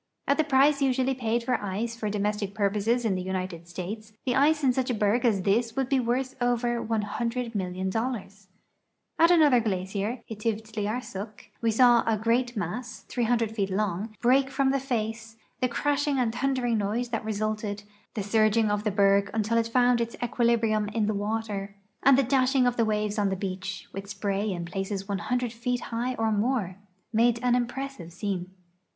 At 0.27 0.39
the 0.39 0.43
price 0.43 0.81
usually 0.81 1.13
paid 1.13 1.43
for 1.43 1.61
ice 1.63 1.95
for 1.95 2.09
domestic 2.09 2.55
purposes 2.55 3.05
in 3.05 3.13
the 3.13 3.21
United 3.21 3.67
States, 3.67 4.13
the 4.25 4.33
ice 4.35 4.63
in 4.63 4.73
such 4.73 4.89
a 4.89 4.95
berg 4.95 5.25
as 5.25 5.43
this 5.43 5.75
would 5.75 5.89
be 5.89 5.99
worth 5.99 6.35
over 6.41 6.83
$100,000,000. 6.83 8.47
At 9.19 9.29
another 9.29 9.59
glacier, 9.59 10.23
the 10.27 10.35
Itivd 10.35 10.71
liarsuk, 10.75 11.41
we 11.61 11.69
saw 11.69 12.03
a 12.07 12.17
great 12.17 12.57
mass, 12.57 13.01
300 13.09 13.51
feet 13.55 13.69
long, 13.69 14.15
break 14.23 14.49
from 14.49 14.71
the 14.71 14.79
face; 14.79 15.37
the 15.59 15.69
crashing 15.69 16.17
and 16.17 16.33
thundering 16.33 16.79
noise 16.79 17.09
that 17.09 17.23
resulted, 17.23 17.83
the 18.15 18.23
surging 18.23 18.71
of 18.71 18.79
A 18.81 18.83
SUMMER 18.83 18.83
VOYAG/': 18.83 18.83
TO 18.83 18.83
THE 18.83 18.89
ARCTIC 18.89 18.89
lo: 18.89 18.89
the 18.89 18.95
berg 18.95 19.31
until 19.35 19.57
it 19.59 19.67
found 19.67 20.01
its 20.01 20.15
equilibrium 20.23 20.87
in 20.95 21.05
the 21.05 21.13
water, 21.13 21.75
and 22.01 22.17
the 22.17 22.23
dashing 22.23 22.65
of 22.65 22.75
the 22.75 22.85
waves 22.85 23.19
on 23.19 23.29
the 23.29 23.35
beach, 23.35 23.87
with 23.93 24.09
spray 24.09 24.51
in 24.51 24.65
phiccs 24.65 25.47
KH) 25.47 25.53
feet 25.53 25.81
high 25.93 26.15
or 26.15 26.31
more, 26.31 26.77
made 27.13 27.39
an 27.43 27.53
impressive 27.53 28.11
scene. 28.11 28.49